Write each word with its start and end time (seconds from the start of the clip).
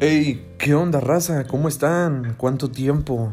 Hey, 0.00 0.44
¿qué 0.58 0.74
onda, 0.74 0.98
raza? 0.98 1.44
¿Cómo 1.46 1.68
están? 1.68 2.34
¿Cuánto 2.36 2.68
tiempo? 2.68 3.32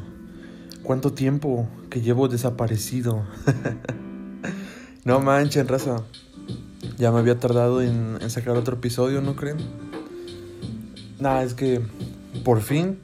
¿Cuánto 0.84 1.12
tiempo 1.12 1.68
que 1.90 2.02
llevo 2.02 2.28
desaparecido? 2.28 3.24
no 5.04 5.20
manchen, 5.22 5.68
raza. 5.68 6.04
Ya 7.00 7.12
me 7.12 7.18
había 7.18 7.40
tardado 7.40 7.82
en, 7.82 8.20
en 8.22 8.30
sacar 8.30 8.56
otro 8.56 8.76
episodio, 8.76 9.22
¿no 9.22 9.36
creen? 9.36 9.58
Nada, 11.20 11.42
es 11.42 11.56
que 11.56 11.82
por 12.46 12.62
fin 12.62 13.00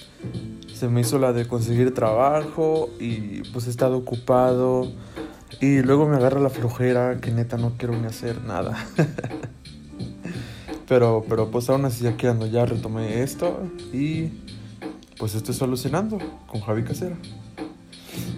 se 0.71 0.87
me 0.87 1.01
hizo 1.01 1.17
la 1.17 1.33
de 1.33 1.47
conseguir 1.47 1.95
trabajo 1.95 2.91
y 2.99 3.41
pues 3.53 3.65
he 3.65 3.71
estado 3.71 3.97
ocupado 3.97 4.91
y 5.59 5.81
luego 5.81 6.07
me 6.07 6.17
agarra 6.17 6.39
la 6.39 6.51
flojera 6.51 7.17
que 7.19 7.31
neta 7.31 7.57
no 7.57 7.73
quiero 7.75 7.95
ni 7.99 8.05
hacer 8.05 8.43
nada. 8.43 8.85
pero, 10.87 11.25
pero 11.27 11.51
pues 11.51 11.69
aún 11.69 11.85
así 11.85 12.03
ya 12.03 12.29
ando, 12.29 12.47
ya 12.47 12.65
retomé 12.65 13.21
esto 13.21 13.61
y 13.93 14.29
pues 15.17 15.35
estoy 15.35 15.53
solucionando 15.53 16.19
con 16.47 16.61
Javi 16.61 16.83
Casera. 16.83 17.17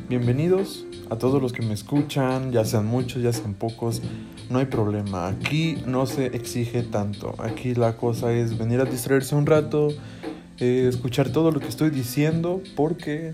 Bienvenidos 0.07 0.85
a 1.09 1.17
todos 1.17 1.41
los 1.41 1.53
que 1.53 1.61
me 1.61 1.73
escuchan, 1.73 2.51
ya 2.51 2.65
sean 2.65 2.85
muchos, 2.85 3.21
ya 3.21 3.31
sean 3.33 3.53
pocos, 3.53 4.01
no 4.49 4.59
hay 4.59 4.65
problema. 4.65 5.27
Aquí 5.27 5.77
no 5.85 6.05
se 6.05 6.27
exige 6.27 6.83
tanto. 6.83 7.35
Aquí 7.39 7.75
la 7.75 7.97
cosa 7.97 8.31
es 8.33 8.57
venir 8.57 8.79
a 8.81 8.85
distraerse 8.85 9.35
un 9.35 9.45
rato, 9.45 9.89
eh, 10.59 10.87
escuchar 10.89 11.29
todo 11.29 11.51
lo 11.51 11.59
que 11.59 11.67
estoy 11.67 11.89
diciendo, 11.91 12.61
porque 12.75 13.33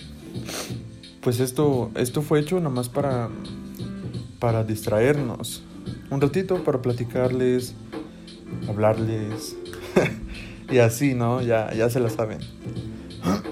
pues 1.21 1.39
esto, 1.39 1.91
esto 1.95 2.21
fue 2.21 2.39
hecho 2.39 2.57
nada 2.57 2.69
más 2.69 2.89
para 2.89 3.29
para 4.39 4.63
distraernos. 4.63 5.63
Un 6.09 6.21
ratito 6.21 6.63
para 6.63 6.81
platicarles, 6.81 7.73
hablarles. 8.67 9.55
y 10.71 10.79
así, 10.79 11.13
¿no? 11.13 11.41
Ya, 11.41 11.73
ya 11.73 11.89
se 11.89 11.99
la 11.99 12.09
saben. 12.09 12.39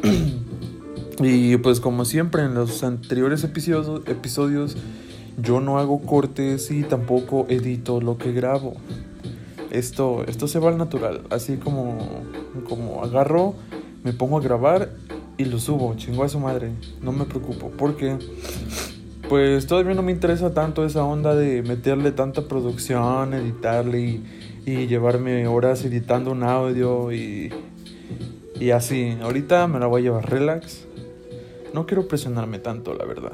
y 1.19 1.57
pues 1.57 1.79
como 1.79 2.05
siempre 2.05 2.43
en 2.43 2.53
los 2.53 2.83
anteriores 2.83 3.43
episodios, 3.43 4.01
episodios, 4.07 4.77
yo 5.37 5.59
no 5.61 5.79
hago 5.79 6.01
cortes 6.01 6.69
y 6.71 6.83
tampoco 6.83 7.45
edito 7.49 8.01
lo 8.01 8.17
que 8.17 8.31
grabo. 8.31 8.75
Esto, 9.71 10.23
esto 10.27 10.47
se 10.47 10.59
va 10.59 10.69
al 10.69 10.77
natural, 10.77 11.21
así 11.31 11.57
como, 11.57 11.97
como 12.69 13.03
agarro, 13.03 13.55
me 14.03 14.13
pongo 14.13 14.37
a 14.37 14.41
grabar 14.41 14.91
y 15.37 15.45
lo 15.45 15.59
subo, 15.59 15.95
chingo 15.95 16.23
a 16.23 16.29
su 16.29 16.39
madre, 16.39 16.73
no 17.01 17.11
me 17.11 17.25
preocupo, 17.25 17.71
porque 17.75 18.17
pues 19.29 19.65
todavía 19.65 19.95
no 19.95 20.03
me 20.03 20.11
interesa 20.11 20.53
tanto 20.53 20.85
esa 20.85 21.03
onda 21.03 21.33
de 21.33 21.63
meterle 21.63 22.11
tanta 22.11 22.47
producción, 22.47 23.33
editarle 23.33 23.99
y, 24.01 24.23
llevarme 24.65 25.47
horas 25.47 25.83
editando 25.85 26.31
un 26.31 26.43
audio 26.43 27.11
y, 27.11 27.51
y 28.59 28.71
así. 28.71 29.17
Ahorita 29.21 29.67
me 29.67 29.79
la 29.79 29.87
voy 29.87 30.01
a 30.01 30.03
llevar 30.05 30.29
relax. 30.29 30.85
No 31.73 31.85
quiero 31.85 32.07
presionarme 32.07 32.59
tanto, 32.59 32.93
la 32.93 33.05
verdad. 33.05 33.33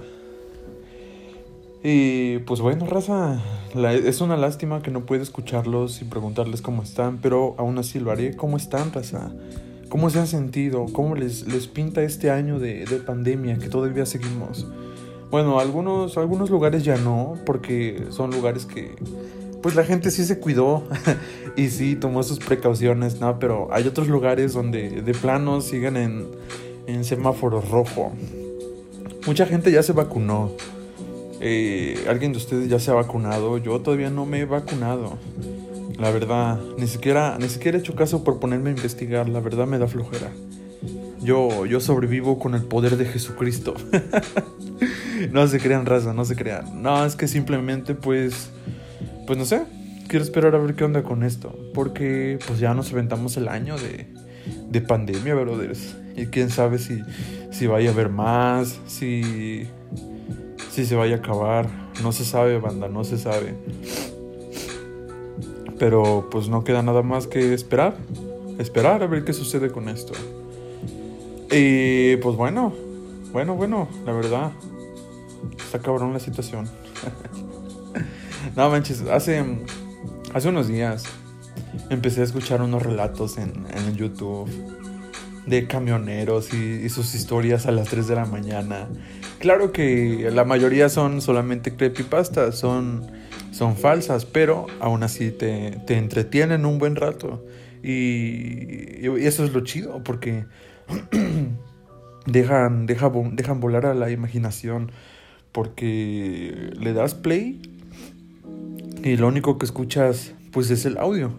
Y 1.83 2.39
pues 2.39 2.59
bueno, 2.59 2.85
raza, 2.85 3.41
es 3.73 4.19
una 4.21 4.35
lástima 4.35 4.81
que 4.81 4.91
no 4.91 5.05
pueda 5.05 5.23
escucharlos 5.23 6.01
y 6.01 6.05
preguntarles 6.05 6.61
cómo 6.61 6.83
están, 6.83 7.19
pero 7.19 7.55
aún 7.57 7.77
así 7.77 7.99
lo 7.99 8.11
haré. 8.11 8.35
¿Cómo 8.35 8.57
están, 8.57 8.91
raza? 8.91 9.31
¿Cómo 9.87 10.09
se 10.09 10.19
han 10.19 10.27
sentido? 10.27 10.87
¿Cómo 10.91 11.15
les, 11.15 11.47
les 11.47 11.67
pinta 11.67 12.03
este 12.03 12.31
año 12.31 12.59
de, 12.59 12.85
de 12.85 12.97
pandemia 12.97 13.57
que 13.57 13.69
todavía 13.69 14.05
seguimos? 14.05 14.67
Bueno, 15.31 15.59
algunos, 15.59 16.17
algunos 16.17 16.49
lugares 16.49 16.83
ya 16.83 16.97
no, 16.97 17.35
porque 17.45 18.07
son 18.09 18.31
lugares 18.31 18.65
que 18.65 18.95
pues 19.61 19.75
la 19.75 19.83
gente 19.83 20.11
sí 20.11 20.23
se 20.25 20.39
cuidó 20.39 20.83
y 21.55 21.69
sí 21.69 21.95
tomó 21.95 22.23
sus 22.23 22.39
precauciones, 22.39 23.19
¿no? 23.19 23.39
Pero 23.39 23.67
hay 23.71 23.87
otros 23.87 24.07
lugares 24.07 24.53
donde 24.53 25.01
de 25.01 25.13
plano 25.13 25.61
siguen 25.61 25.97
en, 25.97 26.27
en 26.87 27.03
semáforo 27.03 27.61
rojo. 27.61 28.11
Mucha 29.25 29.45
gente 29.45 29.71
ya 29.71 29.83
se 29.83 29.93
vacunó. 29.93 30.51
Eh, 31.41 32.05
¿Alguien 32.09 32.31
de 32.33 32.37
ustedes 32.37 32.69
ya 32.69 32.79
se 32.79 32.91
ha 32.91 32.95
vacunado? 32.95 33.57
Yo 33.57 33.79
todavía 33.79 34.09
no 34.09 34.25
me 34.25 34.39
he 34.39 34.45
vacunado. 34.45 35.17
La 35.97 36.11
verdad, 36.11 36.59
ni 36.77 36.87
siquiera, 36.87 37.37
ni 37.39 37.49
siquiera 37.49 37.77
he 37.77 37.81
hecho 37.81 37.95
caso 37.95 38.23
por 38.23 38.39
ponerme 38.39 38.69
a 38.69 38.73
investigar. 38.73 39.27
La 39.29 39.39
verdad 39.39 39.67
me 39.67 39.77
da 39.77 39.87
flojera. 39.87 40.31
Yo, 41.21 41.65
yo 41.65 41.81
sobrevivo 41.81 42.39
con 42.39 42.55
el 42.55 42.63
poder 42.63 42.95
de 42.95 43.05
Jesucristo. 43.05 43.73
no 45.31 45.47
se 45.47 45.59
crean 45.59 45.85
raza, 45.85 46.13
no 46.13 46.23
se 46.23 46.35
crean. 46.35 46.81
No, 46.81 47.05
es 47.05 47.15
que 47.15 47.27
simplemente 47.27 47.95
pues, 47.95 48.49
pues 49.29 49.37
no 49.37 49.45
sé, 49.45 49.61
quiero 50.07 50.25
esperar 50.25 50.55
a 50.55 50.57
ver 50.57 50.73
qué 50.73 50.83
onda 50.83 51.03
con 51.03 51.21
esto. 51.21 51.55
Porque 51.75 52.39
pues 52.47 52.57
ya 52.57 52.73
nos 52.73 52.91
aventamos 52.91 53.37
el 53.37 53.47
año 53.47 53.77
de, 53.77 54.07
de 54.71 54.81
pandemia, 54.81 55.35
brothers. 55.35 55.95
Y 56.15 56.25
quién 56.25 56.49
sabe 56.49 56.79
si, 56.79 57.03
si 57.51 57.67
vaya 57.67 57.91
a 57.91 57.93
haber 57.93 58.09
más, 58.09 58.79
si, 58.87 59.67
si 60.71 60.83
se 60.87 60.95
vaya 60.95 61.17
a 61.17 61.19
acabar. 61.19 61.69
No 62.01 62.11
se 62.11 62.25
sabe, 62.25 62.57
banda, 62.57 62.89
no 62.89 63.03
se 63.03 63.19
sabe. 63.19 63.53
Pero 65.77 66.27
pues 66.31 66.49
no 66.49 66.63
queda 66.63 66.81
nada 66.81 67.03
más 67.03 67.27
que 67.27 67.53
esperar. 67.53 67.95
Esperar 68.57 69.03
a 69.03 69.05
ver 69.05 69.25
qué 69.25 69.33
sucede 69.33 69.69
con 69.69 69.89
esto. 69.89 70.13
Y 71.51 72.15
pues 72.15 72.35
bueno, 72.35 72.73
bueno, 73.31 73.53
bueno, 73.53 73.89
la 74.07 74.11
verdad, 74.11 74.53
está 75.59 75.77
cabrón 75.77 76.13
la 76.13 76.19
situación. 76.19 76.67
no 78.55 78.69
manches, 78.69 79.01
hace, 79.01 79.43
hace 80.33 80.49
unos 80.49 80.67
días 80.67 81.05
empecé 81.89 82.21
a 82.21 82.23
escuchar 82.23 82.61
unos 82.61 82.83
relatos 82.83 83.37
en, 83.37 83.65
en 83.73 83.95
YouTube 83.95 84.49
de 85.45 85.67
camioneros 85.67 86.53
y, 86.53 86.87
sus 86.89 87.15
historias 87.15 87.65
a 87.65 87.71
las 87.71 87.89
3 87.89 88.07
de 88.07 88.15
la 88.15 88.25
mañana. 88.25 88.87
Claro 89.39 89.71
que 89.71 90.29
la 90.31 90.45
mayoría 90.45 90.89
son 90.89 91.21
solamente 91.21 91.75
creepypastas, 91.75 92.57
son, 92.57 93.11
son 93.51 93.75
falsas, 93.75 94.25
pero 94.25 94.67
aún 94.79 95.03
así 95.03 95.31
te, 95.31 95.79
te 95.87 95.97
entretienen 95.97 96.65
un 96.65 96.77
buen 96.77 96.95
rato. 96.95 97.45
Y, 97.83 99.05
y, 99.05 99.25
eso 99.25 99.43
es 99.43 99.53
lo 99.53 99.61
chido, 99.61 100.03
porque 100.03 100.45
dejan, 102.25 102.85
dejan, 102.85 103.35
dejan 103.35 103.59
volar 103.59 103.85
a 103.85 103.93
la 103.93 104.11
imaginación 104.11 104.91
porque 105.51 106.71
le 106.79 106.93
das 106.93 107.15
play 107.15 107.78
y 109.03 109.17
lo 109.17 109.27
único 109.27 109.57
que 109.57 109.65
escuchas 109.65 110.33
pues 110.51 110.69
es 110.71 110.85
el 110.85 110.97
audio. 110.97 111.31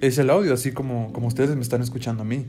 Es 0.00 0.18
el 0.18 0.30
audio, 0.30 0.54
así 0.54 0.72
como, 0.72 1.12
como 1.12 1.26
ustedes 1.26 1.54
me 1.56 1.62
están 1.62 1.82
escuchando 1.82 2.22
a 2.22 2.24
mí. 2.24 2.46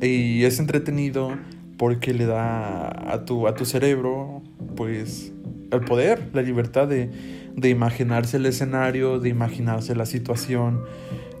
Y 0.00 0.44
es 0.44 0.58
entretenido 0.58 1.36
porque 1.78 2.12
le 2.12 2.26
da 2.26 3.12
a 3.12 3.24
tu, 3.24 3.46
a 3.46 3.54
tu 3.54 3.64
cerebro 3.64 4.42
pues 4.76 5.32
el 5.70 5.80
poder, 5.80 6.30
la 6.32 6.42
libertad 6.42 6.88
de, 6.88 7.10
de 7.56 7.68
imaginarse 7.68 8.36
el 8.36 8.46
escenario, 8.46 9.18
de 9.18 9.28
imaginarse 9.28 9.94
la 9.94 10.06
situación. 10.06 10.82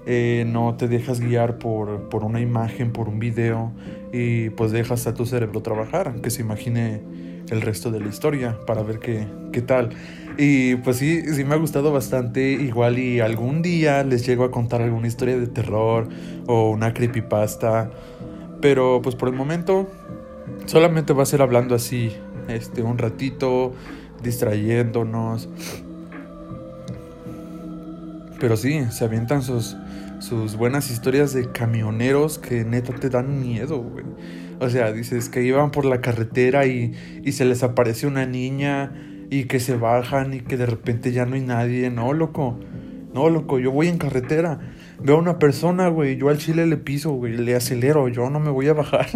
Eh, 0.04 0.44
no 0.48 0.74
te 0.74 0.88
dejas 0.88 1.20
guiar 1.20 1.58
por, 1.58 2.08
por 2.08 2.24
una 2.24 2.40
imagen, 2.40 2.92
por 2.92 3.08
un 3.08 3.20
video 3.20 3.72
y 4.12 4.50
pues 4.50 4.72
dejas 4.72 5.06
a 5.06 5.14
tu 5.14 5.26
cerebro 5.26 5.62
trabajar, 5.62 6.20
que 6.20 6.30
se 6.30 6.42
imagine 6.42 7.00
el 7.52 7.60
resto 7.60 7.90
de 7.90 8.00
la 8.00 8.08
historia 8.08 8.58
para 8.66 8.82
ver 8.82 8.98
qué, 8.98 9.26
qué 9.52 9.62
tal. 9.62 9.90
Y 10.38 10.76
pues 10.76 10.96
sí, 10.96 11.22
sí 11.34 11.44
me 11.44 11.54
ha 11.54 11.58
gustado 11.58 11.92
bastante. 11.92 12.52
Igual 12.52 12.98
y 12.98 13.20
algún 13.20 13.62
día 13.62 14.02
les 14.02 14.26
llego 14.26 14.44
a 14.44 14.50
contar 14.50 14.80
alguna 14.80 15.06
historia 15.06 15.38
de 15.38 15.46
terror 15.46 16.08
o 16.46 16.70
una 16.70 16.94
creepypasta. 16.94 17.90
Pero 18.60 19.00
pues 19.02 19.14
por 19.14 19.28
el 19.28 19.34
momento 19.34 19.88
solamente 20.66 21.12
va 21.12 21.24
a 21.24 21.26
ser 21.26 21.42
hablando 21.42 21.74
así, 21.74 22.12
este, 22.48 22.82
un 22.82 22.98
ratito, 22.98 23.72
distrayéndonos. 24.22 25.48
Pero 28.40 28.56
sí, 28.56 28.84
se 28.90 29.04
avientan 29.04 29.42
sus, 29.42 29.76
sus 30.20 30.56
buenas 30.56 30.90
historias 30.90 31.32
de 31.32 31.52
camioneros 31.52 32.38
que 32.38 32.64
neta 32.64 32.94
te 32.94 33.08
dan 33.08 33.40
miedo, 33.40 33.78
güey. 33.78 34.04
O 34.62 34.70
sea, 34.70 34.92
dices 34.92 35.28
que 35.28 35.42
iban 35.42 35.72
por 35.72 35.84
la 35.84 36.00
carretera 36.00 36.66
y, 36.66 36.92
y 37.24 37.32
se 37.32 37.44
les 37.44 37.64
aparece 37.64 38.06
una 38.06 38.26
niña 38.26 38.92
y 39.28 39.46
que 39.46 39.58
se 39.58 39.76
bajan 39.76 40.34
y 40.34 40.40
que 40.40 40.56
de 40.56 40.66
repente 40.66 41.10
ya 41.10 41.26
no 41.26 41.34
hay 41.34 41.40
nadie. 41.40 41.90
No, 41.90 42.12
loco. 42.12 42.60
No, 43.12 43.28
loco, 43.28 43.58
yo 43.58 43.72
voy 43.72 43.88
en 43.88 43.98
carretera. 43.98 44.60
Veo 45.02 45.16
a 45.16 45.18
una 45.18 45.40
persona, 45.40 45.88
güey. 45.88 46.16
Yo 46.16 46.28
al 46.28 46.38
chile 46.38 46.64
le 46.66 46.76
piso, 46.76 47.10
güey. 47.10 47.36
Le 47.36 47.56
acelero. 47.56 48.06
Yo 48.06 48.30
no 48.30 48.38
me 48.38 48.50
voy 48.50 48.68
a 48.68 48.72
bajar. 48.72 49.08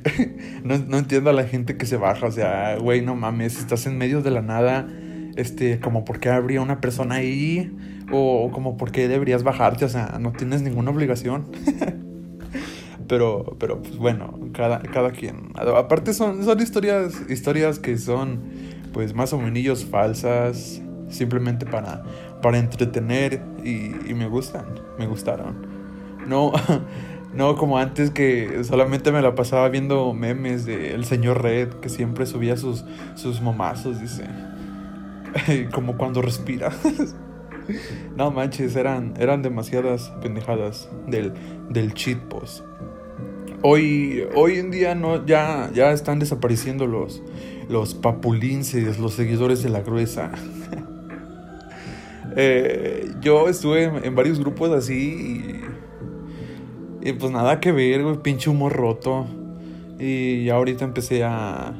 no, 0.64 0.78
no 0.78 0.96
entiendo 0.96 1.28
a 1.28 1.34
la 1.34 1.44
gente 1.44 1.76
que 1.76 1.84
se 1.84 1.98
baja. 1.98 2.26
O 2.26 2.32
sea, 2.32 2.78
güey, 2.78 3.02
no 3.02 3.14
mames. 3.14 3.58
Estás 3.58 3.86
en 3.86 3.98
medio 3.98 4.22
de 4.22 4.30
la 4.30 4.40
nada. 4.40 4.88
Este, 5.36 5.80
como 5.80 6.06
por 6.06 6.18
qué 6.18 6.30
habría 6.30 6.62
una 6.62 6.80
persona 6.80 7.16
ahí. 7.16 7.76
O 8.10 8.50
como 8.52 8.78
por 8.78 8.90
qué 8.90 9.06
deberías 9.06 9.42
bajarte. 9.42 9.84
O 9.84 9.88
sea, 9.90 10.18
no 10.18 10.32
tienes 10.32 10.62
ninguna 10.62 10.90
obligación. 10.92 11.50
Pero, 13.08 13.56
pero 13.58 13.80
pues 13.80 13.96
bueno, 13.96 14.38
cada, 14.52 14.80
cada 14.80 15.10
quien. 15.12 15.52
Aparte 15.54 16.12
son, 16.12 16.44
son 16.44 16.60
historias, 16.60 17.14
historias 17.28 17.78
que 17.78 17.96
son 17.96 18.40
pues 18.92 19.14
más 19.14 19.32
o 19.32 19.38
menos 19.38 19.84
falsas, 19.84 20.82
simplemente 21.08 21.64
para, 21.64 22.02
para 22.42 22.58
entretener 22.58 23.42
y, 23.64 24.10
y, 24.10 24.14
me 24.14 24.28
gustan, 24.28 24.66
me 24.98 25.06
gustaron. 25.06 25.66
No, 26.26 26.52
No 27.34 27.56
como 27.56 27.78
antes 27.78 28.10
que 28.10 28.64
solamente 28.64 29.12
me 29.12 29.20
la 29.20 29.34
pasaba 29.34 29.68
viendo 29.68 30.12
memes 30.14 30.64
de 30.64 30.94
el 30.94 31.04
señor 31.04 31.42
Red 31.42 31.74
que 31.74 31.88
siempre 31.90 32.24
subía 32.24 32.56
sus, 32.56 32.84
sus 33.14 33.40
momazos, 33.40 34.00
dice. 34.00 34.24
como 35.72 35.96
cuando 35.96 36.22
respira. 36.22 36.72
no 38.16 38.30
manches, 38.30 38.76
eran, 38.76 39.14
eran 39.18 39.42
demasiadas 39.42 40.10
pendejadas 40.22 40.88
del, 41.06 41.34
del 41.68 41.92
cheat 41.92 42.18
post. 42.18 42.64
Hoy, 43.62 44.22
hoy 44.36 44.58
en 44.58 44.70
día 44.70 44.94
no, 44.94 45.26
ya, 45.26 45.70
ya 45.74 45.90
están 45.92 46.20
desapareciendo 46.20 46.86
los, 46.86 47.20
los 47.68 47.94
papulinces, 47.94 49.00
los 49.00 49.14
seguidores 49.14 49.62
de 49.62 49.70
la 49.70 49.80
gruesa. 49.80 50.32
Eh, 52.40 53.08
yo 53.20 53.48
estuve 53.48 53.84
en, 53.84 54.14
varios 54.14 54.38
grupos 54.38 54.70
así 54.70 55.58
y, 57.02 57.08
y, 57.08 57.12
pues 57.14 57.32
nada 57.32 57.58
que 57.58 57.72
ver, 57.72 58.04
güey, 58.04 58.22
pinche 58.22 58.48
humor 58.48 58.74
roto. 58.74 59.26
Y 59.98 60.48
ahorita 60.48 60.84
empecé 60.84 61.24
a... 61.24 61.74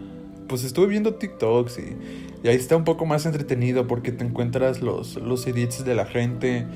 Pues 0.48 0.64
estuve 0.64 0.86
viendo 0.86 1.14
TikToks 1.14 1.78
y, 1.78 1.96
y 2.42 2.48
ahí 2.48 2.56
está 2.56 2.76
un 2.76 2.84
poco 2.84 3.04
más 3.04 3.26
entretenido 3.26 3.86
porque 3.86 4.10
te 4.10 4.24
encuentras 4.24 4.80
los, 4.80 5.16
los 5.16 5.46
edits 5.46 5.84
de 5.84 5.94
la 5.94 6.06
gente, 6.06 6.66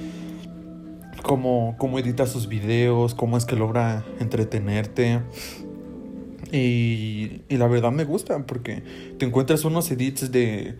cómo, 1.23 1.77
cómo 1.79 1.99
edita 1.99 2.27
sus 2.27 2.49
videos, 2.49 3.15
cómo 3.15 3.37
es 3.37 3.45
que 3.45 3.57
logra 3.57 4.05
entretenerte. 4.21 5.21
Y, 6.51 7.43
y 7.49 7.57
la 7.57 7.67
verdad 7.67 7.93
me 7.93 8.05
gusta 8.05 8.45
porque 8.47 8.83
te 9.19 9.25
encuentras 9.27 9.65
unos 9.65 9.91
edits 9.91 10.31
de 10.31 10.77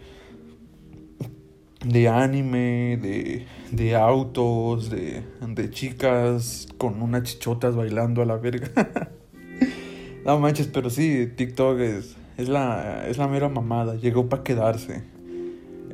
de 1.85 2.09
anime, 2.09 2.99
de, 3.01 3.47
de 3.71 3.97
autos, 3.97 4.91
de, 4.91 5.23
de 5.41 5.71
chicas 5.71 6.69
con 6.79 7.03
unas 7.03 7.25
chichotas 7.25 7.75
bailando 7.75 8.23
a 8.23 8.27
la 8.27 8.37
verga. 8.37 8.71
no 10.25 10.39
manches, 10.39 10.69
pero 10.69 10.91
sí, 10.91 11.29
TikTok 11.35 11.81
es, 11.81 12.17
es, 12.37 12.49
la, 12.49 13.07
es 13.09 13.19
la 13.19 13.29
mera 13.29 13.49
mamada, 13.49 13.97
llegó 13.97 14.29
para 14.29 14.43
quedarse. 14.43 15.03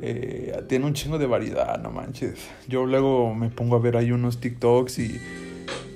Eh, 0.01 0.63
tiene 0.67 0.85
un 0.85 0.93
chingo 0.93 1.17
de 1.17 1.25
variedad, 1.25 1.79
no 1.81 1.91
manches. 1.91 2.39
Yo 2.67 2.85
luego 2.85 3.33
me 3.33 3.49
pongo 3.49 3.75
a 3.75 3.79
ver 3.79 3.97
ahí 3.97 4.11
unos 4.11 4.39
TikToks 4.39 4.99
y, 4.99 5.21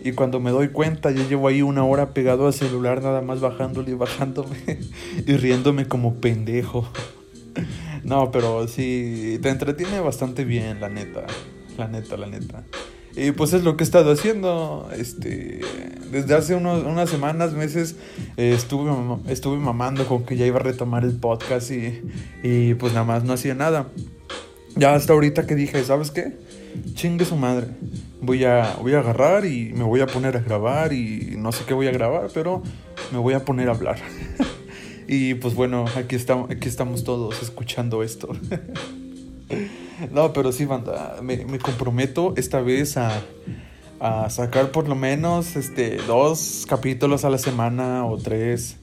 y 0.04 0.12
cuando 0.12 0.40
me 0.40 0.52
doy 0.52 0.70
cuenta 0.70 1.12
ya 1.12 1.28
llevo 1.28 1.48
ahí 1.48 1.62
una 1.62 1.84
hora 1.86 2.14
pegado 2.14 2.48
al 2.48 2.54
celular 2.54 3.02
nada 3.02 3.22
más 3.22 3.40
bajándole 3.40 3.92
y 3.92 3.96
bajándome 3.96 4.58
y 5.26 5.38
riéndome 5.38 5.88
como 5.88 6.16
pendejo. 6.16 6.88
No, 8.04 8.32
pero 8.32 8.68
sí, 8.68 9.40
te 9.42 9.50
entretiene 9.50 10.00
bastante 10.02 10.44
bien, 10.44 10.82
la 10.82 10.90
neta. 10.90 11.26
La 11.78 11.88
neta, 11.88 12.18
la 12.18 12.28
neta. 12.28 12.64
Y 13.16 13.32
pues 13.32 13.54
es 13.54 13.64
lo 13.64 13.78
que 13.78 13.84
he 13.84 13.86
estado 13.86 14.12
haciendo. 14.12 14.90
Este, 14.96 15.62
desde 16.12 16.36
hace 16.36 16.56
unos, 16.56 16.84
unas 16.84 17.10
semanas, 17.10 17.54
meses, 17.54 17.96
estuve, 18.38 18.92
estuve 19.32 19.58
mamando 19.58 20.06
con 20.08 20.24
que 20.24 20.36
ya 20.36 20.46
iba 20.46 20.60
a 20.60 20.64
retomar 20.64 21.04
el 21.04 21.14
podcast 21.14 21.72
y, 21.72 22.02
y 22.42 22.74
pues 22.76 22.94
nada 22.94 23.06
más 23.06 23.24
no 23.24 23.34
hacía 23.34 23.56
nada. 23.56 23.88
Ya 24.76 24.96
hasta 24.96 25.14
ahorita 25.14 25.46
que 25.46 25.56
dije, 25.56 25.84
¿sabes 25.84 26.10
qué? 26.10 26.34
Chingue 26.96 27.26
su 27.26 27.36
madre. 27.36 27.68
Voy 28.22 28.46
a, 28.46 28.78
voy 28.82 28.94
a 28.94 29.00
agarrar 29.00 29.46
y 29.46 29.74
me 29.74 29.84
voy 29.84 30.02
a 30.02 30.08
poner 30.08 30.36
a 30.38 30.40
grabar 30.40 30.94
y 30.94 31.36
no 31.38 31.52
sé 31.52 31.66
qué 31.68 31.74
voy 31.74 31.88
a 31.88 31.92
grabar, 31.92 32.30
pero 32.34 32.64
me 33.12 33.20
voy 33.20 33.36
a 33.36 33.46
poner 33.46 33.70
a 33.70 33.72
hablar. 33.74 33.98
Y 35.06 35.34
pues 35.36 35.54
bueno, 35.54 35.86
aquí 35.98 36.16
estamos, 36.16 36.50
aquí 36.50 36.70
estamos 36.70 37.04
todos 37.04 37.44
escuchando 37.44 38.04
esto. 38.04 38.30
no, 40.12 40.34
pero 40.34 40.52
sí, 40.52 40.66
banda, 40.66 41.18
me, 41.22 41.46
me 41.46 41.60
comprometo 41.60 42.34
esta 42.38 42.62
vez 42.62 42.98
a, 42.98 43.22
a, 44.00 44.30
sacar 44.30 44.72
por 44.72 44.88
lo 44.88 44.96
menos 44.96 45.56
este, 45.56 45.98
dos 46.08 46.66
capítulos 46.68 47.26
a 47.26 47.30
la 47.30 47.38
semana 47.38 48.06
o 48.06 48.18
tres. 48.18 48.78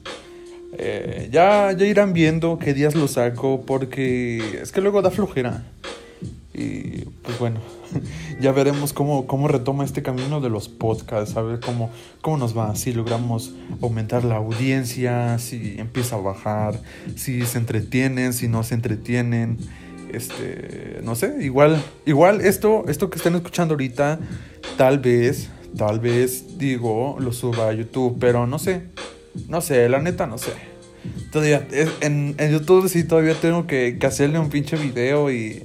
Eh, 0.77 1.29
ya, 1.31 1.73
ya 1.73 1.85
irán 1.85 2.13
viendo 2.13 2.57
qué 2.57 2.73
días 2.73 2.95
lo 2.95 3.07
saco 3.07 3.63
porque 3.65 4.61
es 4.61 4.71
que 4.71 4.81
luego 4.81 5.01
da 5.01 5.11
flojera. 5.11 5.63
Y 6.53 7.05
pues 7.23 7.39
bueno, 7.39 7.59
ya 8.41 8.51
veremos 8.51 8.91
cómo, 8.93 9.25
cómo 9.25 9.47
retoma 9.47 9.85
este 9.85 10.01
camino 10.01 10.41
de 10.41 10.49
los 10.49 10.67
podcasts, 10.67 11.37
a 11.37 11.41
ver 11.41 11.59
cómo, 11.59 11.89
cómo 12.21 12.37
nos 12.37 12.57
va, 12.57 12.75
si 12.75 12.91
logramos 12.91 13.53
aumentar 13.81 14.25
la 14.25 14.35
audiencia, 14.35 15.39
si 15.39 15.75
empieza 15.77 16.15
a 16.15 16.19
bajar, 16.19 16.79
si 17.15 17.45
se 17.45 17.57
entretienen, 17.57 18.33
si 18.33 18.47
no 18.47 18.63
se 18.63 18.75
entretienen. 18.75 19.57
Este, 20.13 20.99
no 21.03 21.15
sé, 21.15 21.35
igual, 21.41 21.81
igual 22.05 22.41
esto, 22.41 22.85
esto 22.87 23.09
que 23.09 23.17
están 23.17 23.35
escuchando 23.35 23.73
ahorita, 23.73 24.19
tal 24.77 24.99
vez, 24.99 25.49
tal 25.77 25.99
vez 25.99 26.57
digo, 26.57 27.17
lo 27.19 27.31
suba 27.31 27.69
a 27.69 27.73
YouTube, 27.73 28.17
pero 28.19 28.45
no 28.47 28.59
sé, 28.59 28.83
no 29.47 29.61
sé, 29.61 29.87
la 29.89 29.99
neta 30.01 30.27
no 30.27 30.37
sé. 30.37 30.51
Todavía, 31.31 31.67
en, 32.01 32.35
en 32.37 32.51
YouTube 32.51 32.87
sí 32.87 33.03
todavía 33.03 33.33
tengo 33.35 33.65
que, 33.65 33.97
que 33.99 34.05
hacerle 34.05 34.37
un 34.37 34.49
pinche 34.49 34.77
video 34.77 35.31
y, 35.31 35.63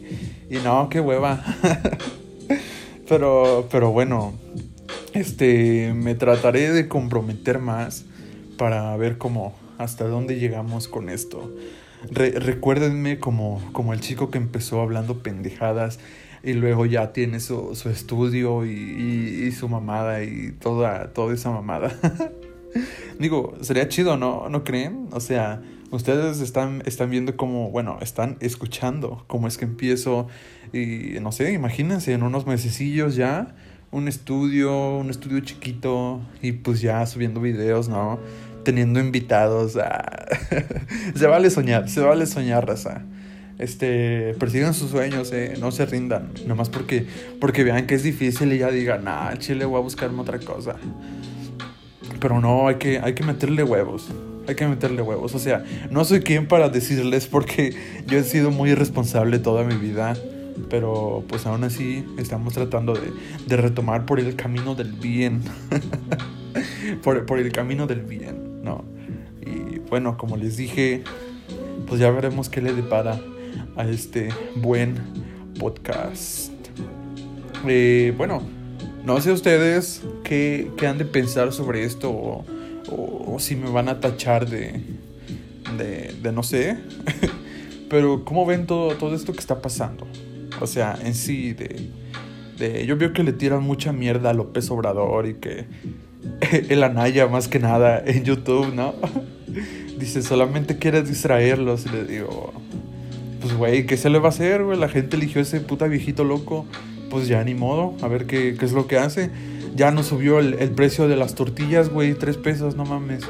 y 0.48 0.56
no, 0.58 0.88
qué 0.88 1.00
hueva. 1.00 1.44
pero, 3.08 3.68
pero 3.70 3.90
bueno, 3.90 4.34
este, 5.12 5.92
me 5.94 6.14
trataré 6.14 6.72
de 6.72 6.88
comprometer 6.88 7.58
más 7.58 8.04
para 8.56 8.96
ver 8.96 9.18
cómo, 9.18 9.54
hasta 9.78 10.06
dónde 10.06 10.38
llegamos 10.38 10.88
con 10.88 11.08
esto. 11.08 11.50
Recuérdenme 12.10 13.18
como, 13.18 13.60
como 13.72 13.92
el 13.92 14.00
chico 14.00 14.30
que 14.30 14.38
empezó 14.38 14.80
hablando 14.80 15.22
pendejadas 15.22 15.98
y 16.42 16.52
luego 16.52 16.86
ya 16.86 17.12
tiene 17.12 17.40
su, 17.40 17.74
su 17.74 17.88
estudio 17.88 18.64
y, 18.64 18.70
y, 18.70 19.52
su 19.52 19.68
mamada 19.68 20.22
y 20.22 20.52
toda, 20.52 21.12
toda 21.12 21.34
esa 21.34 21.50
mamada. 21.50 21.92
Digo, 23.18 23.54
sería 23.62 23.88
chido, 23.88 24.16
¿no? 24.16 24.48
¿No 24.48 24.62
creen? 24.62 25.08
O 25.10 25.20
sea, 25.20 25.62
ustedes 25.90 26.40
están, 26.40 26.82
están 26.86 27.10
viendo 27.10 27.36
cómo, 27.36 27.70
bueno, 27.70 27.98
están 28.00 28.36
escuchando 28.40 29.24
cómo 29.26 29.48
es 29.48 29.58
que 29.58 29.64
empiezo 29.64 30.28
y 30.72 31.18
no 31.20 31.32
sé, 31.32 31.52
imagínense 31.52 32.12
en 32.12 32.22
unos 32.22 32.46
mesecillos 32.46 33.16
ya 33.16 33.54
un 33.90 34.08
estudio, 34.08 34.98
un 34.98 35.10
estudio 35.10 35.40
chiquito 35.40 36.20
y 36.42 36.52
pues 36.52 36.80
ya 36.80 37.06
subiendo 37.06 37.40
videos, 37.40 37.88
¿no? 37.88 38.18
Teniendo 38.66 38.98
invitados. 38.98 39.76
Ah. 39.76 40.26
se 41.14 41.26
vale 41.28 41.50
soñar, 41.50 41.88
se 41.88 42.00
vale 42.00 42.26
soñar, 42.26 42.66
raza. 42.66 43.02
Este, 43.60 44.34
persigan 44.40 44.74
sus 44.74 44.90
sueños, 44.90 45.32
eh, 45.32 45.54
no 45.60 45.70
se 45.70 45.86
rindan, 45.86 46.32
nomás 46.48 46.68
porque, 46.68 47.06
porque 47.40 47.62
vean 47.62 47.86
que 47.86 47.94
es 47.94 48.02
difícil 48.02 48.52
y 48.52 48.58
ya 48.58 48.72
digan, 48.72 49.04
nah, 49.04 49.36
chile, 49.36 49.64
voy 49.66 49.78
a 49.78 49.82
buscarme 49.82 50.20
otra 50.20 50.40
cosa. 50.40 50.74
Pero 52.18 52.40
no, 52.40 52.66
hay 52.66 52.74
que, 52.74 52.98
hay 52.98 53.14
que 53.14 53.22
meterle 53.22 53.62
huevos 53.62 54.10
hay 54.48 54.54
que 54.54 54.66
meterle 54.66 55.02
huevos. 55.02 55.34
O 55.34 55.38
sea, 55.38 55.64
no 55.90 56.04
soy 56.04 56.20
quien 56.20 56.46
para 56.46 56.68
decirles 56.68 57.26
porque 57.26 57.74
yo 58.06 58.18
he 58.18 58.24
sido 58.24 58.50
muy 58.50 58.70
irresponsable 58.70 59.38
toda 59.38 59.64
mi 59.64 59.76
vida. 59.76 60.16
Pero 60.70 61.24
pues 61.28 61.46
aún 61.46 61.64
así 61.64 62.04
estamos 62.16 62.54
tratando 62.54 62.94
de, 62.94 63.12
de 63.46 63.56
retomar 63.56 64.06
por 64.06 64.18
el 64.18 64.36
camino 64.36 64.74
del 64.74 64.92
bien. 64.92 65.42
por, 66.94 67.38
el 67.38 67.52
camino 67.52 67.86
del 67.86 68.02
bien, 68.02 68.62
¿no? 68.62 68.84
Y 69.44 69.78
bueno, 69.88 70.16
como 70.16 70.36
les 70.36 70.56
dije, 70.56 71.02
pues 71.86 72.00
ya 72.00 72.10
veremos 72.10 72.48
qué 72.48 72.60
le 72.60 72.72
depara 72.72 73.20
a 73.76 73.86
este 73.86 74.28
buen 74.56 74.96
podcast. 75.58 76.52
Eh, 77.66 78.14
bueno, 78.16 78.42
no 79.04 79.20
sé 79.20 79.32
ustedes 79.32 80.02
qué, 80.24 80.70
qué 80.76 80.86
han 80.86 80.98
de 80.98 81.04
pensar 81.04 81.52
sobre 81.52 81.84
esto 81.84 82.10
o, 82.10 82.44
o, 82.90 83.38
si 83.38 83.56
me 83.56 83.70
van 83.70 83.88
a 83.88 84.00
tachar 84.00 84.48
de, 84.48 84.80
de, 85.78 86.14
de 86.22 86.32
no 86.32 86.42
sé. 86.42 86.78
Pero 87.88 88.24
¿cómo 88.24 88.44
ven 88.46 88.66
todo, 88.66 88.96
todo 88.96 89.14
esto 89.14 89.32
que 89.32 89.38
está 89.38 89.62
pasando? 89.62 90.06
O 90.60 90.66
sea, 90.66 90.98
en 91.04 91.14
sí, 91.14 91.52
de, 91.52 91.88
de, 92.58 92.86
yo 92.86 92.96
veo 92.96 93.12
que 93.12 93.22
le 93.22 93.32
tiran 93.32 93.62
mucha 93.62 93.92
mierda 93.92 94.30
a 94.30 94.34
López 94.34 94.70
Obrador 94.70 95.28
y 95.28 95.34
que 95.34 95.66
el 96.68 96.82
Anaya 96.82 97.26
más 97.26 97.48
que 97.48 97.58
nada 97.58 98.02
en 98.04 98.24
YouTube, 98.24 98.74
¿no? 98.74 98.94
Dice, 99.98 100.22
solamente 100.22 100.78
quieres 100.78 101.08
distraerlos. 101.08 101.86
Y 101.86 101.88
le 101.90 102.04
digo, 102.04 102.52
pues 103.40 103.54
güey, 103.54 103.86
¿qué 103.86 103.96
se 103.96 104.10
le 104.10 104.18
va 104.18 104.26
a 104.26 104.28
hacer, 104.30 104.64
güey? 104.64 104.78
La 104.78 104.88
gente 104.88 105.16
eligió 105.16 105.40
ese 105.40 105.60
puta 105.60 105.86
viejito 105.86 106.24
loco. 106.24 106.66
Pues 107.10 107.28
ya 107.28 107.42
ni 107.44 107.54
modo, 107.54 107.94
a 108.02 108.08
ver 108.08 108.26
qué, 108.26 108.56
qué 108.58 108.64
es 108.64 108.72
lo 108.72 108.86
que 108.86 108.98
hace. 108.98 109.30
Ya 109.76 109.90
no 109.90 110.02
subió 110.02 110.38
el, 110.38 110.70
precio 110.70 111.06
de 111.06 111.16
las 111.16 111.34
tortillas, 111.34 111.90
güey, 111.90 112.14
tres 112.14 112.36
pesos, 112.38 112.76
no 112.76 112.84
mames. 112.84 113.24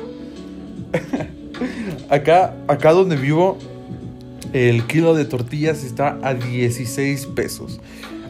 acá, 2.09 2.55
acá 2.69 2.93
donde 2.93 3.17
vivo, 3.17 3.59
el 4.53 4.87
kilo 4.87 5.15
de 5.15 5.25
tortillas 5.25 5.83
está 5.83 6.19
a 6.23 6.35
16 6.35 7.27
pesos. 7.35 7.81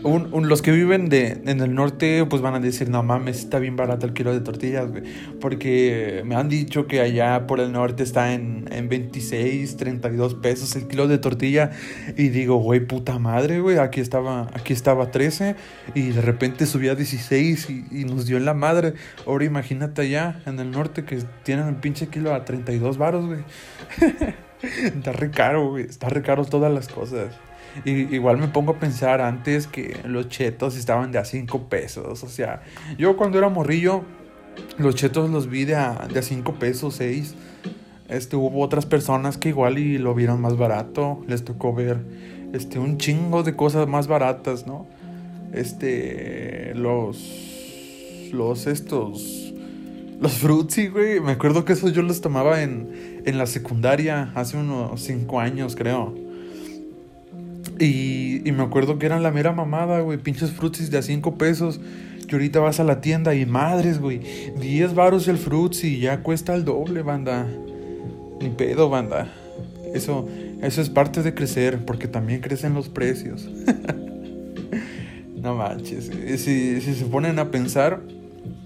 Los 0.06 0.62
que 0.62 0.70
viven 0.72 1.08
de, 1.08 1.42
en 1.46 1.60
el 1.60 1.74
norte, 1.74 2.24
pues 2.26 2.42
van 2.42 2.54
a 2.54 2.60
decir, 2.60 2.88
no 2.88 3.02
mames, 3.02 3.38
está 3.38 3.58
bien 3.58 3.76
barato 3.76 4.06
el 4.06 4.12
kilo 4.12 4.32
de 4.32 4.40
tortillas, 4.40 4.90
güey. 4.90 5.02
Porque 5.40 6.22
me 6.24 6.36
han 6.36 6.48
dicho 6.48 6.86
que 6.86 7.00
allá 7.00 7.46
por 7.46 7.60
el 7.60 7.72
norte 7.72 8.02
está 8.02 8.32
en, 8.32 8.68
en 8.70 8.88
26, 8.88 9.76
32 9.76 10.34
pesos 10.34 10.76
el 10.76 10.86
kilo 10.86 11.08
de 11.08 11.18
tortilla. 11.18 11.70
Y 12.16 12.28
digo, 12.28 12.56
güey, 12.56 12.80
puta 12.80 13.18
madre, 13.18 13.60
güey, 13.60 13.78
aquí 13.78 14.00
estaba, 14.00 14.48
aquí 14.54 14.72
estaba 14.72 15.10
13 15.10 15.56
y 15.94 16.10
de 16.10 16.20
repente 16.20 16.66
subía 16.66 16.92
a 16.92 16.94
16 16.94 17.70
y, 17.70 17.86
y, 17.90 18.04
nos 18.04 18.26
dio 18.26 18.36
en 18.36 18.44
la 18.44 18.54
madre. 18.54 18.94
Ahora 19.26 19.44
imagínate 19.44 20.02
allá 20.02 20.40
en 20.46 20.58
el 20.60 20.70
norte 20.70 21.04
que 21.04 21.18
tienen 21.42 21.68
el 21.68 21.76
pinche 21.76 22.08
kilo 22.08 22.34
a 22.34 22.44
32 22.44 22.98
varos, 22.98 23.26
güey. 23.26 23.40
está 24.62 25.12
re 25.12 25.30
caro, 25.30 25.70
güey, 25.70 25.84
está 25.84 26.08
re 26.08 26.22
todas 26.22 26.72
las 26.72 26.88
cosas. 26.88 27.34
Y, 27.84 28.14
igual 28.14 28.38
me 28.38 28.48
pongo 28.48 28.72
a 28.72 28.78
pensar 28.78 29.20
antes 29.20 29.66
que 29.66 29.96
los 30.04 30.28
chetos 30.28 30.76
estaban 30.76 31.12
de 31.12 31.18
a 31.18 31.24
5 31.24 31.68
pesos. 31.68 32.22
O 32.22 32.28
sea, 32.28 32.62
yo 32.98 33.16
cuando 33.16 33.38
era 33.38 33.48
morrillo, 33.48 34.02
los 34.78 34.94
chetos 34.94 35.30
los 35.30 35.48
vi 35.48 35.64
de 35.64 35.76
a 35.76 36.08
5 36.20 36.54
pesos, 36.54 36.94
6. 36.96 37.34
Este, 38.08 38.36
hubo 38.36 38.60
otras 38.60 38.86
personas 38.86 39.36
que 39.36 39.48
igual 39.48 39.78
y 39.78 39.98
lo 39.98 40.14
vieron 40.14 40.40
más 40.40 40.56
barato. 40.56 41.24
Les 41.26 41.44
tocó 41.44 41.74
ver 41.74 41.98
este, 42.52 42.78
un 42.78 42.98
chingo 42.98 43.42
de 43.42 43.56
cosas 43.56 43.88
más 43.88 44.06
baratas, 44.06 44.66
¿no? 44.66 44.86
Este, 45.52 46.72
los. 46.74 48.30
Los 48.32 48.66
estos. 48.66 49.52
Los 50.20 50.32
frutzi, 50.32 50.88
güey. 50.88 51.20
Me 51.20 51.32
acuerdo 51.32 51.64
que 51.64 51.72
esos 51.72 51.92
yo 51.92 52.02
los 52.02 52.20
tomaba 52.20 52.62
en, 52.62 53.22
en 53.24 53.38
la 53.38 53.46
secundaria 53.46 54.30
hace 54.34 54.56
unos 54.56 55.00
5 55.02 55.40
años, 55.40 55.76
creo. 55.76 56.14
Y, 57.78 58.42
me 58.52 58.62
acuerdo 58.62 58.98
que 58.98 59.06
eran 59.06 59.22
la 59.22 59.30
mera 59.30 59.52
mamada, 59.52 60.00
güey. 60.00 60.18
Pinches 60.18 60.50
frutis 60.50 60.90
de 60.90 60.98
a 60.98 61.02
5 61.02 61.36
pesos. 61.36 61.80
Y 62.28 62.32
ahorita 62.32 62.60
vas 62.60 62.80
a 62.80 62.84
la 62.84 63.00
tienda 63.00 63.34
y 63.34 63.46
madres, 63.46 64.00
güey. 64.00 64.20
10 64.58 64.94
baros 64.94 65.28
el 65.28 65.38
frutzi. 65.38 65.98
Ya 66.00 66.22
cuesta 66.22 66.54
el 66.54 66.64
doble, 66.64 67.02
banda. 67.02 67.46
Ni 68.40 68.48
pedo, 68.50 68.88
banda. 68.88 69.32
Eso, 69.94 70.28
eso 70.62 70.80
es 70.80 70.90
parte 70.90 71.22
de 71.22 71.34
crecer. 71.34 71.84
Porque 71.84 72.08
también 72.08 72.40
crecen 72.40 72.74
los 72.74 72.88
precios. 72.88 73.48
no 75.36 75.54
manches. 75.54 76.10
Si, 76.40 76.80
si 76.80 76.94
se 76.94 77.04
ponen 77.04 77.38
a 77.38 77.50
pensar, 77.50 78.00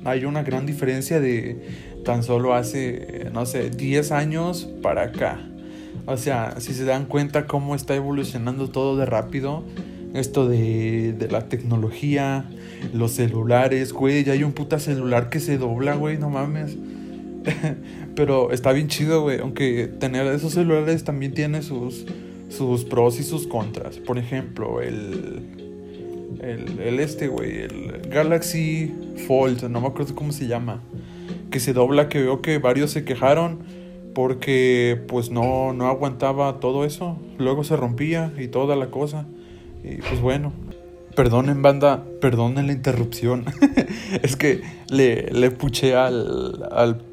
hay 0.05 0.25
una 0.25 0.43
gran 0.43 0.67
diferencia 0.67 1.21
de 1.21 1.90
tan 2.05 2.23
solo 2.23 2.55
hace, 2.55 3.29
no 3.33 3.47
sé, 3.47 3.71
10 3.71 4.12
años 4.12 4.69
para 4.83 5.02
acá. 5.02 5.40
O 6.06 6.16
sea, 6.16 6.61
si 6.61 6.75
se 6.75 6.85
dan 6.85 7.06
cuenta 7.06 7.47
cómo 7.47 7.75
está 7.75 7.94
evolucionando 7.94 8.68
todo 8.68 8.97
de 8.97 9.06
rápido, 9.06 9.64
esto 10.14 10.49
de, 10.49 11.12
de 11.12 11.28
la 11.28 11.49
tecnología, 11.49 12.44
los 12.92 13.12
celulares, 13.12 13.92
güey, 13.92 14.25
ya 14.25 14.32
hay 14.32 14.42
un 14.42 14.52
puta 14.52 14.78
celular 14.78 15.30
que 15.30 15.40
se 15.40 15.59
dobla, 15.59 15.94
güey, 15.94 16.18
no 16.18 16.30
mames. 16.30 16.76
Pero 18.14 18.50
está 18.52 18.73
bien 18.73 18.88
chido, 18.88 19.23
güey, 19.23 19.38
aunque 19.40 19.87
tener 19.87 20.26
esos 20.26 20.54
celulares 20.54 21.04
también 21.04 21.32
tiene 21.32 21.62
sus, 21.62 22.06
sus 22.49 22.85
pros 22.85 23.18
y 23.20 23.23
sus 23.23 23.47
contras. 23.47 23.99
Por 23.99 24.18
ejemplo, 24.18 24.80
el, 24.80 25.42
el, 26.40 27.00
este, 27.00 27.28
güey, 27.28 27.62
el 27.62 28.02
Galaxy 28.11 28.92
Fold, 29.26 29.64
no 29.64 29.80
me 29.80 29.88
acuerdo 29.88 30.14
cómo 30.14 30.32
se 30.32 30.47
llama, 30.47 30.82
que 31.50 31.61
se 31.61 31.73
dobla, 31.73 32.09
que 32.09 32.20
veo 32.20 32.42
que 32.42 32.59
varios 32.59 32.90
se 32.90 33.04
quejaron 33.04 33.61
porque 34.14 35.02
pues 35.09 35.31
no, 35.31 35.73
no 35.73 35.87
aguantaba 35.87 36.61
todo 36.61 36.85
eso. 36.85 37.19
Luego 37.38 37.64
se 37.64 37.76
rompía 37.76 38.33
y 38.38 38.49
toda 38.49 38.76
la 38.76 38.90
cosa. 38.90 39.26
Y 39.85 39.97
pues 39.97 40.21
bueno, 40.21 40.52
perdonen 41.14 41.62
banda, 41.62 42.05
perdonen 42.21 42.67
la 42.67 42.73
interrupción. 42.73 43.45
es 44.23 44.37
que 44.37 44.62
le, 44.88 45.31
le 45.31 45.50
puché 45.50 45.95
al, 45.95 46.69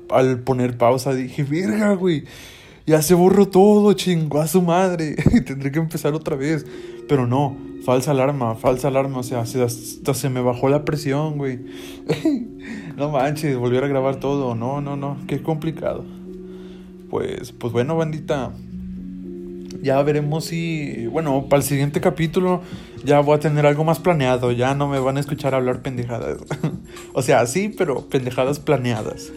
al, 0.10 0.40
poner 0.40 0.78
pausa. 0.78 1.14
Dije, 1.14 1.44
verga, 1.44 1.94
güey. 1.94 2.24
Ya 2.86 3.02
se 3.02 3.16
borró 3.16 3.50
todo, 3.50 3.94
chingó 3.94 4.40
a 4.40 4.48
su 4.48 4.62
madre. 4.62 5.16
y 5.34 5.42
tendré 5.42 5.72
que 5.72 5.80
empezar 5.80 6.14
otra 6.14 6.36
vez. 6.36 6.66
Pero 7.08 7.28
no, 7.28 7.58
falsa 7.86 8.12
alarma, 8.12 8.56
falsa 8.56 8.88
alarma. 8.88 9.20
O 9.20 9.24
sea, 9.24 9.42
hasta 9.42 10.14
se 10.14 10.30
me 10.30 10.42
bajó 10.42 10.70
la 10.70 10.84
presión, 10.84 11.38
güey. 11.38 11.60
no 12.98 13.12
manches, 13.12 13.56
volver 13.58 13.84
a 13.84 13.88
grabar 13.88 14.18
todo. 14.18 14.56
No, 14.56 14.82
no, 14.82 14.96
no, 14.96 15.18
qué 15.28 15.42
complicado 15.44 16.17
pues, 17.10 17.52
pues 17.52 17.74
bueno, 17.74 17.96
bandita. 17.98 18.52
Ya 19.82 20.02
veremos 20.02 20.46
si, 20.46 21.08
bueno, 21.08 21.46
para 21.50 21.62
el 21.62 21.68
siguiente 21.68 22.02
capítulo 22.02 22.62
ya 23.04 23.20
voy 23.20 23.36
a 23.36 23.40
tener 23.40 23.66
algo 23.66 23.84
más 23.84 24.00
planeado. 24.00 24.52
Ya 24.52 24.74
no 24.74 24.88
me 24.88 25.00
van 25.00 25.18
a 25.18 25.20
escuchar 25.20 25.56
hablar 25.56 25.82
pendejadas. 25.82 26.40
o 27.14 27.22
sea, 27.22 27.46
sí, 27.46 27.74
pero 27.76 28.02
pendejadas 28.02 28.60
planeadas. 28.60 29.32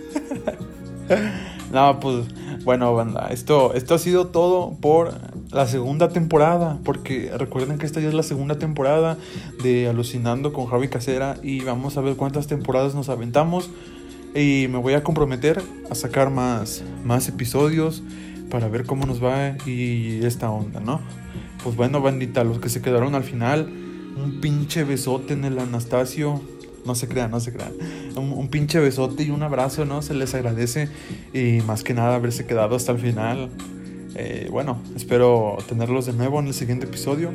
no, 1.72 2.00
pues, 2.00 2.26
bueno, 2.64 2.94
banda, 2.94 3.28
esto, 3.30 3.74
esto 3.74 3.94
ha 3.94 3.98
sido 3.98 4.28
todo 4.28 4.76
por 4.80 5.14
la 5.50 5.66
segunda 5.66 6.08
temporada, 6.10 6.78
porque 6.84 7.30
recuerden 7.36 7.78
que 7.78 7.86
esta 7.86 8.00
ya 8.00 8.08
es 8.08 8.14
la 8.14 8.22
segunda 8.22 8.58
temporada 8.58 9.16
de 9.62 9.88
Alucinando 9.88 10.52
con 10.52 10.66
Javi 10.66 10.88
Casera 10.88 11.36
y 11.42 11.60
vamos 11.60 11.96
a 11.96 12.00
ver 12.00 12.16
cuántas 12.16 12.46
temporadas 12.46 12.94
nos 12.94 13.08
aventamos. 13.08 13.70
Y 14.34 14.68
me 14.68 14.78
voy 14.78 14.94
a 14.94 15.02
comprometer 15.02 15.60
a 15.90 15.94
sacar 15.94 16.30
más, 16.30 16.84
más 17.04 17.28
episodios 17.28 18.02
para 18.50 18.68
ver 18.68 18.84
cómo 18.84 19.06
nos 19.06 19.22
va 19.22 19.56
y 19.66 20.24
esta 20.24 20.50
onda, 20.50 20.80
¿no? 20.80 21.00
Pues 21.64 21.76
bueno, 21.76 22.00
bandita, 22.00 22.44
los 22.44 22.58
que 22.58 22.68
se 22.68 22.80
quedaron 22.80 23.14
al 23.14 23.24
final, 23.24 23.68
un 24.16 24.40
pinche 24.40 24.84
besote 24.84 25.34
en 25.34 25.44
el 25.44 25.58
Anastasio. 25.58 26.40
No 26.86 26.94
se 26.94 27.08
crean, 27.08 27.30
no 27.30 27.40
se 27.40 27.52
crean. 27.52 27.72
Un, 28.16 28.48
pinche 28.48 28.80
besote 28.80 29.24
y 29.24 29.30
un 29.30 29.42
abrazo, 29.42 29.84
¿no? 29.84 30.00
Se 30.00 30.14
les 30.14 30.34
agradece. 30.34 30.88
Y 31.34 31.60
más 31.66 31.82
que 31.84 31.92
nada 31.92 32.14
haberse 32.14 32.46
quedado 32.46 32.74
hasta 32.74 32.92
el 32.92 32.98
final. 32.98 33.50
Eh, 34.14 34.48
bueno, 34.50 34.80
espero 34.96 35.58
tenerlos 35.68 36.06
de 36.06 36.14
nuevo 36.14 36.40
en 36.40 36.46
el 36.46 36.54
siguiente 36.54 36.86
episodio. 36.86 37.32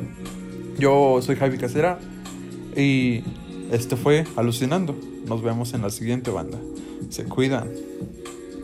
Yo 0.78 1.20
soy 1.22 1.36
Javi 1.36 1.58
Casera. 1.58 2.00
Y 2.76 3.22
este 3.70 3.94
fue 3.96 4.24
Alucinando. 4.34 4.96
Nos 5.26 5.42
vemos 5.42 5.74
en 5.74 5.82
la 5.82 5.90
siguiente 5.90 6.32
banda. 6.32 6.58
Se 7.10 7.24
cuidan. 7.24 7.68